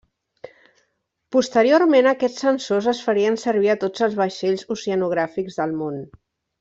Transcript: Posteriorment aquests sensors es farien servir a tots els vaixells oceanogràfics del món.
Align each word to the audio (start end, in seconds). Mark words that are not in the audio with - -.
Posteriorment 1.35 2.09
aquests 2.13 2.41
sensors 2.45 2.87
es 2.93 3.03
farien 3.09 3.37
servir 3.43 3.71
a 3.75 3.77
tots 3.85 4.07
els 4.09 4.17
vaixells 4.23 4.65
oceanogràfics 4.77 5.61
del 5.61 5.77
món. 5.85 6.01